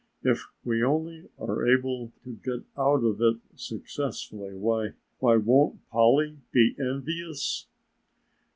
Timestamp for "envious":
6.79-7.67